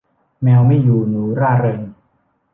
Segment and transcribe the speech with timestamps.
[0.43, 1.81] แมวไม่อยู่หนูร่าเริง